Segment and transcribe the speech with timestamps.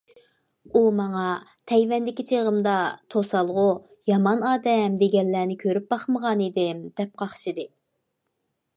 [0.77, 1.25] ئۇ ماڭا:«
[1.71, 2.73] تەيۋەندىكى چېغىمدا
[3.15, 3.67] توسالغۇ،
[4.13, 7.73] يامان ئادەم دېگەنلەرنى كۆرۈپ باقمىغان ئىدىم» دەپ قاقشىدى.